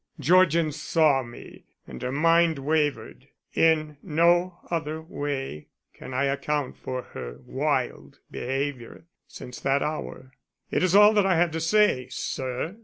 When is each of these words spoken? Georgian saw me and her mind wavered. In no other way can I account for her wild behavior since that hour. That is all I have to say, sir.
Georgian 0.19 0.71
saw 0.71 1.21
me 1.21 1.65
and 1.85 2.01
her 2.01 2.11
mind 2.11 2.57
wavered. 2.57 3.27
In 3.53 3.97
no 4.01 4.57
other 4.71 4.99
way 4.99 5.67
can 5.93 6.11
I 6.11 6.23
account 6.23 6.75
for 6.75 7.03
her 7.03 7.37
wild 7.45 8.17
behavior 8.31 9.05
since 9.27 9.59
that 9.59 9.83
hour. 9.83 10.31
That 10.71 10.81
is 10.81 10.95
all 10.95 11.15
I 11.19 11.35
have 11.35 11.51
to 11.51 11.61
say, 11.61 12.07
sir. 12.09 12.77